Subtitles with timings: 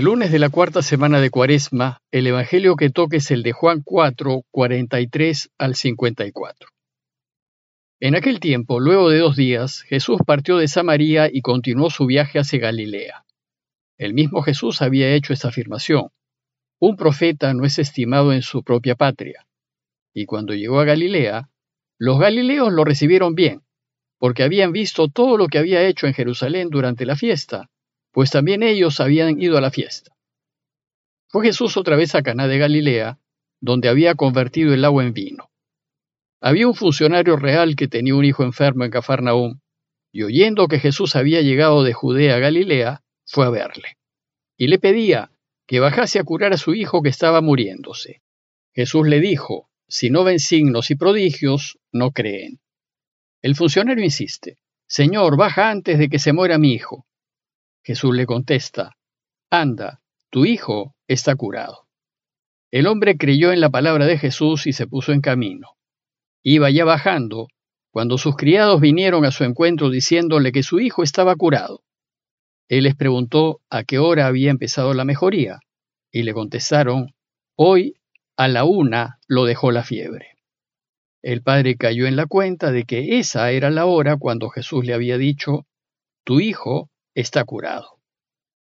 [0.00, 3.52] El lunes de la cuarta semana de Cuaresma, el Evangelio que toque es el de
[3.52, 6.70] Juan 4, 43 al 54.
[8.00, 12.38] En aquel tiempo, luego de dos días, Jesús partió de Samaria y continuó su viaje
[12.38, 13.26] hacia Galilea.
[13.98, 16.08] El mismo Jesús había hecho esta afirmación.
[16.78, 19.46] Un profeta no es estimado en su propia patria.
[20.14, 21.50] Y cuando llegó a Galilea,
[21.98, 23.64] los galileos lo recibieron bien,
[24.18, 27.68] porque habían visto todo lo que había hecho en Jerusalén durante la fiesta
[28.12, 30.12] pues también ellos habían ido a la fiesta.
[31.28, 33.18] Fue Jesús otra vez a Caná de Galilea,
[33.60, 35.50] donde había convertido el agua en vino.
[36.40, 39.60] Había un funcionario real que tenía un hijo enfermo en Cafarnaúm,
[40.12, 43.96] y oyendo que Jesús había llegado de Judea a Galilea, fue a verle.
[44.56, 45.30] Y le pedía
[45.66, 48.22] que bajase a curar a su hijo que estaba muriéndose.
[48.74, 52.60] Jesús le dijo, si no ven signos y prodigios, no creen.
[53.42, 57.06] El funcionario insiste, Señor, baja antes de que se muera mi hijo.
[57.82, 58.96] Jesús le contesta,
[59.50, 61.88] Anda, tu hijo está curado.
[62.70, 65.76] El hombre creyó en la palabra de Jesús y se puso en camino.
[66.42, 67.48] Iba ya bajando,
[67.90, 71.82] cuando sus criados vinieron a su encuentro diciéndole que su hijo estaba curado.
[72.68, 75.58] Él les preguntó a qué hora había empezado la mejoría,
[76.12, 77.14] y le contestaron,
[77.56, 77.96] Hoy
[78.36, 80.36] a la una lo dejó la fiebre.
[81.22, 84.94] El padre cayó en la cuenta de que esa era la hora cuando Jesús le
[84.94, 85.66] había dicho,
[86.24, 86.90] Tu hijo
[87.20, 88.00] está curado.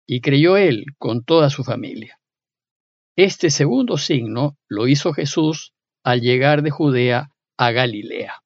[0.07, 2.19] Y creyó él con toda su familia.
[3.15, 8.41] Este segundo signo lo hizo Jesús al llegar de Judea a Galilea.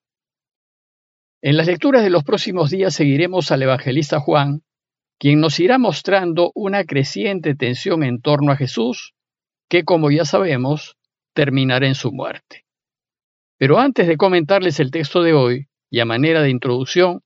[1.42, 4.62] En las lecturas de los próximos días seguiremos al evangelista Juan,
[5.20, 9.14] quien nos irá mostrando una creciente tensión en torno a Jesús,
[9.70, 10.98] que como ya sabemos,
[11.34, 12.66] terminará en su muerte.
[13.58, 17.22] Pero antes de comentarles el texto de hoy, y a manera de introducción,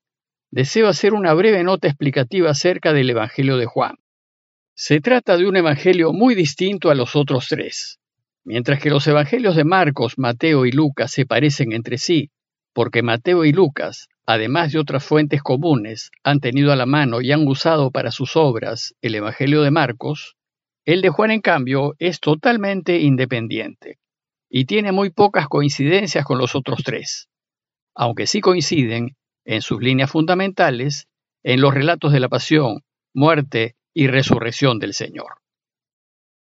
[0.54, 3.96] deseo hacer una breve nota explicativa acerca del Evangelio de Juan.
[4.76, 8.00] Se trata de un Evangelio muy distinto a los otros tres.
[8.44, 12.30] Mientras que los Evangelios de Marcos, Mateo y Lucas se parecen entre sí,
[12.72, 17.32] porque Mateo y Lucas, además de otras fuentes comunes, han tenido a la mano y
[17.32, 20.36] han usado para sus obras el Evangelio de Marcos,
[20.86, 23.98] el de Juan, en cambio, es totalmente independiente
[24.52, 27.28] y tiene muy pocas coincidencias con los otros tres,
[27.96, 29.16] aunque sí coinciden
[29.46, 31.08] en sus líneas fundamentales,
[31.44, 32.84] en los relatos de la pasión,
[33.14, 35.38] muerte y resurrección del Señor.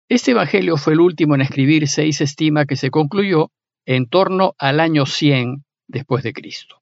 [0.09, 3.51] Este Evangelio fue el último en escribirse y se estima que se concluyó
[3.85, 6.81] en torno al año 100 después de Cristo.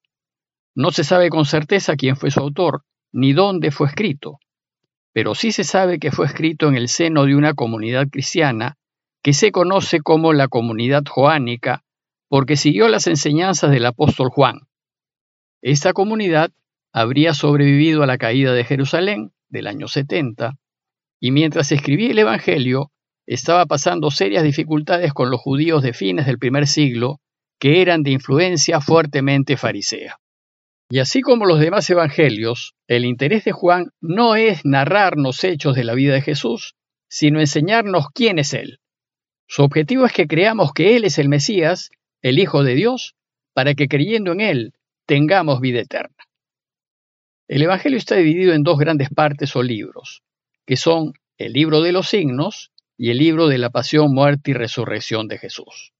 [0.75, 4.39] No se sabe con certeza quién fue su autor ni dónde fue escrito,
[5.13, 8.77] pero sí se sabe que fue escrito en el seno de una comunidad cristiana
[9.23, 11.83] que se conoce como la comunidad joánica
[12.29, 14.68] porque siguió las enseñanzas del apóstol Juan,
[15.61, 16.51] esta comunidad
[16.93, 20.55] habría sobrevivido a la caída de Jerusalén del año 70
[21.19, 22.91] y mientras escribía el Evangelio
[23.27, 27.19] estaba pasando serias dificultades con los judíos de fines del primer siglo
[27.59, 30.17] que eran de influencia fuertemente farisea.
[30.89, 35.83] Y así como los demás evangelios, el interés de Juan no es narrarnos hechos de
[35.83, 36.73] la vida de Jesús,
[37.09, 38.79] sino enseñarnos quién es Él.
[39.45, 41.91] Su objetivo es que creamos que Él es el Mesías,
[42.21, 43.13] el Hijo de Dios,
[43.53, 44.73] para que creyendo en Él
[45.09, 46.23] tengamos vida eterna.
[47.47, 50.21] El Evangelio está dividido en dos grandes partes o libros,
[50.67, 54.53] que son el libro de los signos y el libro de la pasión, muerte y
[54.53, 55.93] resurrección de Jesús.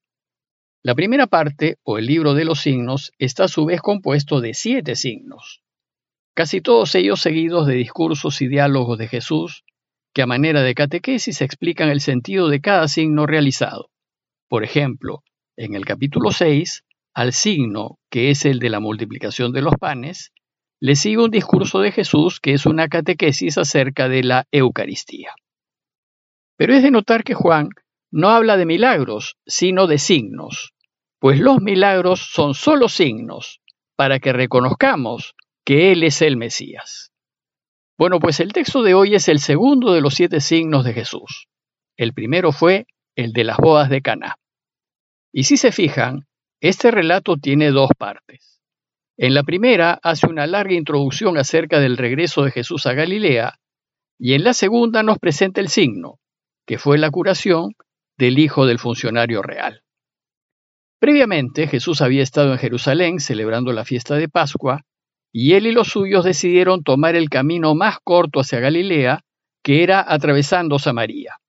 [0.84, 4.54] La primera parte, o el libro de los signos, está a su vez compuesto de
[4.54, 5.64] siete signos,
[6.36, 9.64] casi todos ellos seguidos de discursos y diálogos de Jesús,
[10.14, 13.90] que a manera de catequesis explican el sentido de cada signo realizado.
[14.48, 15.24] Por ejemplo,
[15.58, 16.84] en el capítulo 6
[17.14, 20.32] al signo, que es el de la multiplicación de los panes,
[20.80, 25.34] le sigue un discurso de Jesús que es una catequesis acerca de la Eucaristía.
[26.58, 27.70] Pero es de notar que Juan
[28.12, 30.74] no habla de milagros, sino de signos,
[31.20, 33.62] pues los milagros son solo signos
[33.96, 37.12] para que reconozcamos que Él es el Mesías.
[37.98, 41.50] Bueno, pues el texto de hoy es el segundo de los siete signos de Jesús.
[41.98, 44.36] El primero fue el de las bodas de Caná.
[45.34, 46.29] Y si se fijan,
[46.62, 48.62] este relato tiene dos partes.
[49.18, 53.60] En la primera hace una larga introducción acerca del regreso de Jesús a Galilea
[54.18, 56.20] y en la segunda nos presenta el signo,
[56.66, 57.76] que fue la curación
[58.18, 59.84] del hijo del funcionario real.
[61.00, 64.82] Previamente Jesús había estado en Jerusalén celebrando la fiesta de Pascua
[65.32, 69.22] y él y los suyos decidieron tomar el camino más corto hacia Galilea,
[69.64, 71.40] que era atravesando Samaria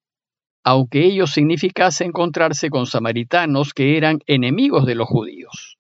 [0.63, 5.79] aunque ello significase encontrarse con samaritanos que eran enemigos de los judíos.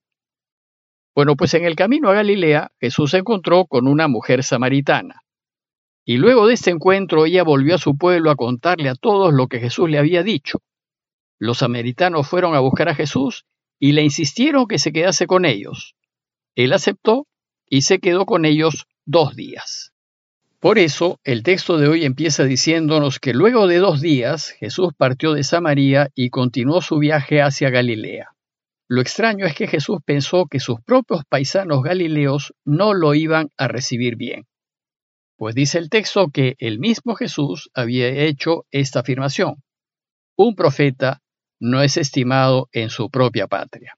[1.15, 5.23] Bueno, pues en el camino a Galilea Jesús se encontró con una mujer samaritana.
[6.05, 9.49] Y luego de este encuentro ella volvió a su pueblo a contarle a todos lo
[9.49, 10.62] que Jesús le había dicho.
[11.38, 13.44] Los samaritanos fueron a buscar a Jesús
[13.79, 15.94] y le insistieron que se quedase con ellos.
[16.55, 17.26] Él aceptó
[17.67, 19.89] y se quedó con ellos dos días.
[20.61, 25.33] Por eso, el texto de hoy empieza diciéndonos que luego de dos días Jesús partió
[25.33, 28.37] de Samaria y continuó su viaje hacia Galilea.
[28.87, 33.69] Lo extraño es que Jesús pensó que sus propios paisanos galileos no lo iban a
[33.69, 34.47] recibir bien.
[35.37, 39.62] Pues dice el texto que el mismo Jesús había hecho esta afirmación.
[40.37, 41.23] Un profeta
[41.59, 43.97] no es estimado en su propia patria.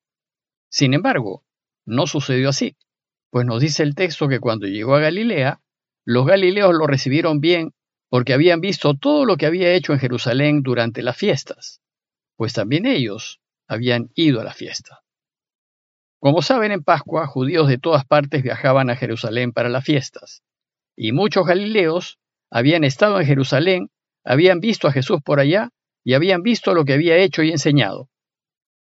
[0.71, 1.43] Sin embargo,
[1.85, 2.77] no sucedió así,
[3.31, 5.61] pues nos dice el texto que cuando llegó a Galilea,
[6.05, 7.73] los galileos lo recibieron bien
[8.09, 11.81] porque habían visto todo lo que había hecho en Jerusalén durante las fiestas,
[12.37, 15.01] pues también ellos habían ido a la fiesta.
[16.21, 20.43] Como saben, en Pascua judíos de todas partes viajaban a Jerusalén para las fiestas,
[20.95, 22.19] y muchos galileos
[22.51, 23.91] habían estado en Jerusalén,
[24.25, 25.71] habían visto a Jesús por allá
[26.05, 28.11] y habían visto lo que había hecho y enseñado.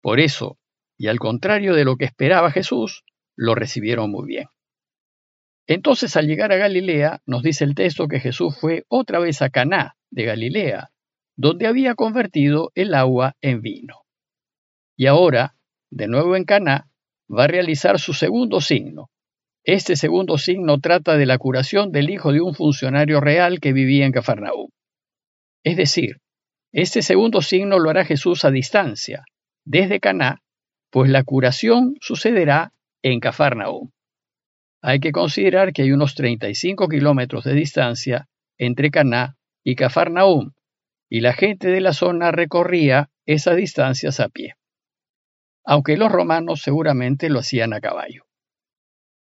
[0.00, 0.58] Por eso,
[0.96, 3.04] y al contrario de lo que esperaba Jesús,
[3.36, 4.48] lo recibieron muy bien.
[5.68, 9.50] Entonces, al llegar a Galilea, nos dice el texto que Jesús fue otra vez a
[9.50, 10.90] Caná de Galilea,
[11.36, 14.06] donde había convertido el agua en vino.
[14.96, 15.56] Y ahora,
[15.90, 16.88] de nuevo en Caná,
[17.30, 19.10] va a realizar su segundo signo.
[19.62, 24.06] Este segundo signo trata de la curación del hijo de un funcionario real que vivía
[24.06, 24.70] en Cafarnaúm.
[25.64, 26.22] Es decir,
[26.72, 29.24] este segundo signo lo hará Jesús a distancia,
[29.66, 30.40] desde Caná,
[30.90, 32.72] pues la curación sucederá
[33.02, 33.90] en Cafarnaúm.
[34.80, 38.28] Hay que considerar que hay unos 35 kilómetros de distancia
[38.58, 40.52] entre Caná y Cafarnaúm,
[41.08, 44.54] y la gente de la zona recorría esas distancias a pie,
[45.64, 48.24] aunque los romanos seguramente lo hacían a caballo.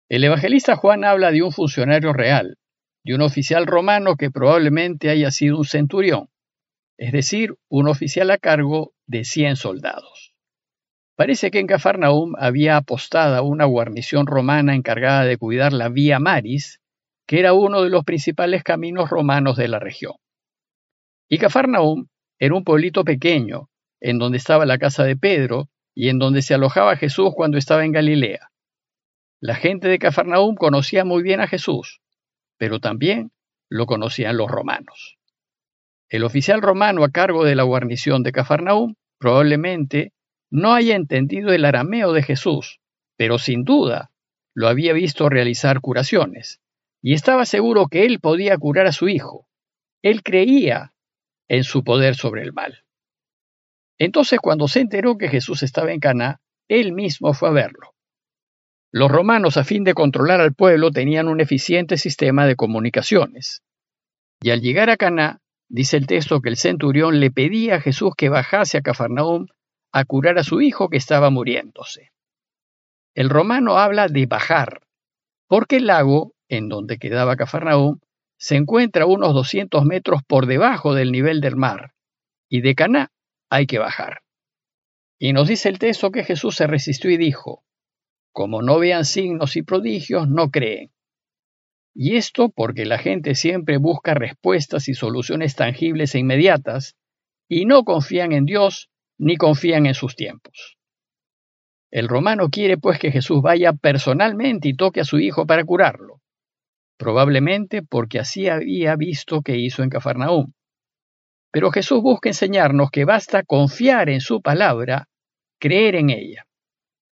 [0.08, 2.58] El evangelista Juan habla de un funcionario real,
[3.04, 6.28] de un oficial romano que probablemente haya sido un centurión,
[6.98, 10.31] es decir, un oficial a cargo de 100 soldados.
[11.16, 16.80] Parece que en Cafarnaum había apostada una guarnición romana encargada de cuidar la Vía Maris,
[17.26, 20.14] que era uno de los principales caminos romanos de la región.
[21.28, 22.06] Y Cafarnaum
[22.38, 23.68] era un pueblito pequeño,
[24.00, 27.84] en donde estaba la casa de Pedro y en donde se alojaba Jesús cuando estaba
[27.84, 28.50] en Galilea.
[29.40, 32.00] La gente de Cafarnaum conocía muy bien a Jesús,
[32.58, 33.32] pero también
[33.68, 35.18] lo conocían los romanos.
[36.08, 40.12] El oficial romano a cargo de la guarnición de Cafarnaum probablemente
[40.52, 42.78] no haya entendido el arameo de Jesús,
[43.16, 44.10] pero sin duda
[44.54, 46.60] lo había visto realizar curaciones,
[47.00, 49.48] y estaba seguro que él podía curar a su hijo.
[50.02, 50.92] Él creía
[51.48, 52.84] en su poder sobre el mal.
[53.98, 57.94] Entonces, cuando se enteró que Jesús estaba en Caná, él mismo fue a verlo.
[58.92, 63.62] Los romanos, a fin de controlar al pueblo, tenían un eficiente sistema de comunicaciones.
[64.42, 65.40] Y al llegar a Caná,
[65.70, 69.46] dice el texto que el centurión le pedía a Jesús que bajase a Cafarnaúm
[69.92, 72.10] a curar a su hijo que estaba muriéndose.
[73.14, 74.82] El romano habla de bajar,
[75.46, 78.00] porque el lago, en donde quedaba Cafarnaúm,
[78.38, 81.92] se encuentra unos 200 metros por debajo del nivel del mar,
[82.48, 83.12] y de Caná
[83.50, 84.22] hay que bajar.
[85.18, 87.62] Y nos dice el texto que Jesús se resistió y dijo,
[88.32, 90.90] como no vean signos y prodigios, no creen.
[91.94, 96.96] Y esto porque la gente siempre busca respuestas y soluciones tangibles e inmediatas,
[97.46, 100.76] y no confían en Dios ni confían en sus tiempos.
[101.90, 106.22] El romano quiere pues que Jesús vaya personalmente y toque a su hijo para curarlo,
[106.96, 110.52] probablemente porque así había visto que hizo en Cafarnaúm.
[111.50, 115.08] Pero Jesús busca enseñarnos que basta confiar en su palabra,
[115.58, 116.46] creer en ella.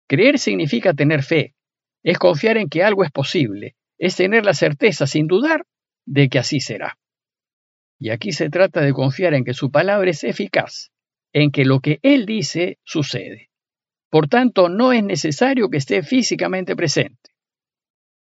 [0.08, 1.54] Creer significa tener fe,
[2.02, 5.66] es confiar en que algo es posible, es tener la certeza sin dudar
[6.04, 6.98] de que así será.
[7.98, 10.90] Y aquí se trata de confiar en que su palabra es eficaz,
[11.34, 13.50] en que lo que Él dice sucede.
[14.08, 17.32] Por tanto, no es necesario que esté físicamente presente.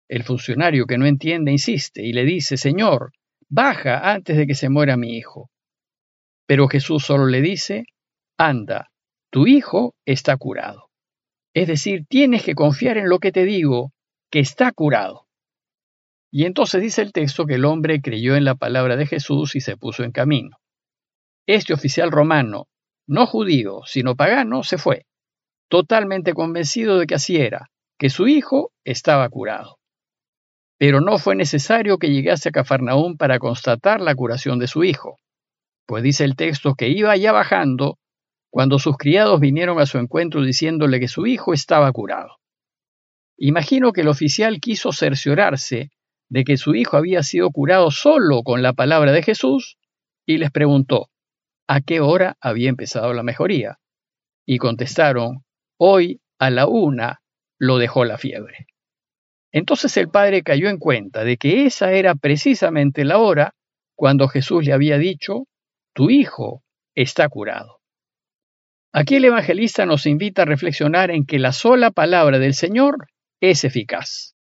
[0.10, 3.12] El funcionario que no entiende insiste y le dice, Señor,
[3.48, 5.52] baja antes de que se muera mi hijo.
[6.48, 7.86] Pero Jesús solo le dice,
[8.38, 8.90] anda,
[9.30, 10.90] tu hijo está curado.
[11.54, 13.94] Es decir, tienes que confiar en lo que te digo,
[14.32, 15.28] que está curado.
[16.32, 19.62] Y entonces dice el texto que el hombre creyó en la palabra de Jesús y
[19.62, 20.58] se puso en camino.
[21.46, 22.68] Este oficial romano,
[23.08, 25.06] no judío, sino pagano, se fue,
[25.70, 29.80] totalmente convencido de que así era, que su hijo estaba curado.
[30.78, 35.18] Pero no fue necesario que llegase a Cafarnaúm para constatar la curación de su hijo,
[35.88, 37.98] pues dice el texto que iba ya bajando
[38.50, 42.38] cuando sus criados vinieron a su encuentro diciéndole que su hijo estaba curado.
[43.38, 45.92] Imagino que el oficial quiso cerciorarse
[46.30, 49.78] de que su hijo había sido curado solo con la palabra de Jesús
[50.26, 51.10] y les preguntó
[51.68, 53.80] a qué hora había empezado la mejoría.
[54.46, 55.44] Y contestaron,
[55.78, 57.22] hoy a la una
[57.60, 58.68] lo dejó la fiebre.
[59.52, 63.54] Entonces el padre cayó en cuenta de que esa era precisamente la hora
[63.96, 65.48] cuando Jesús le había dicho,
[65.94, 66.64] tu hijo
[66.96, 67.80] está curado.
[68.94, 73.08] Aquí el evangelista nos invita a reflexionar en que la sola palabra del Señor
[73.42, 74.37] es eficaz.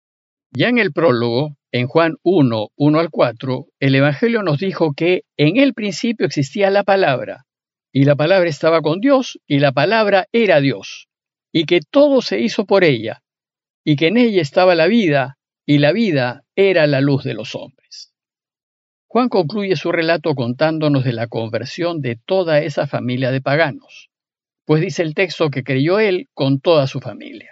[0.53, 5.23] Ya en el prólogo, en Juan 1, 1 al 4, el Evangelio nos dijo que
[5.37, 7.45] en el principio existía la palabra,
[7.93, 11.07] y la palabra estaba con Dios, y la palabra era Dios,
[11.53, 13.23] y que todo se hizo por ella,
[13.85, 17.55] y que en ella estaba la vida, y la vida era la luz de los
[17.55, 18.13] hombres.
[19.07, 24.09] Juan concluye su relato contándonos de la conversión de toda esa familia de paganos,
[24.65, 27.50] pues dice el texto que creyó él con toda su familia.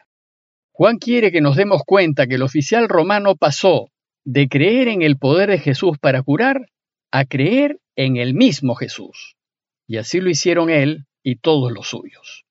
[0.80, 3.90] Juan quiere que nos demos cuenta que el oficial romano pasó
[4.24, 6.72] de creer en el poder de Jesús para curar
[7.12, 9.36] a creer en el mismo Jesús.
[9.90, 12.46] Y así lo hicieron él y todos los suyos.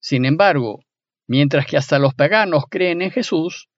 [0.00, 0.86] Sin embargo,
[1.28, 3.68] mientras que hasta los paganos creen en Jesús,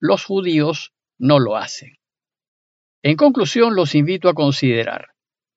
[0.00, 1.96] los judíos no lo hacen.
[3.02, 5.12] En conclusión, los invito a considerar,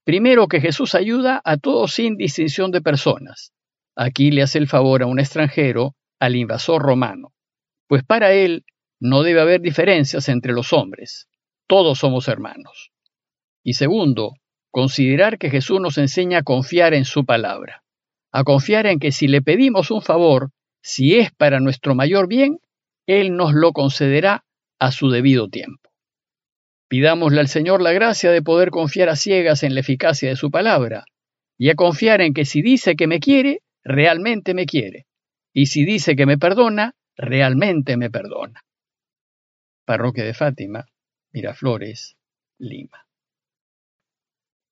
[0.05, 3.51] primero, que Jesús ayuda a todos sin distinción de personas.
[3.93, 7.33] Aquí le hace el favor a un extranjero, al invasor romano
[7.89, 8.65] pues para él
[8.99, 11.27] no debe haber diferencias entre los hombres,
[11.67, 12.91] todos somos hermanos.
[13.63, 14.35] Y segundo,
[14.69, 17.83] considerar que Jesús nos enseña a confiar en su palabra,
[18.31, 20.51] a confiar en que si le pedimos un favor,
[20.83, 22.59] si es para nuestro mayor bien,
[23.07, 24.45] Él nos lo concederá
[24.77, 25.89] a su debido tiempo.
[26.89, 30.51] Pidámosle al Señor la gracia de poder confiar a ciegas en la eficacia de su
[30.51, 31.05] palabra,
[31.57, 35.07] y a confiar en que si dice que me quiere, realmente me quiere,
[35.53, 38.61] y si dice que me perdona, realmente me perdona.
[39.85, 40.85] Parroquia de Fátima,
[41.33, 42.17] Miraflores,
[42.59, 43.08] Lima.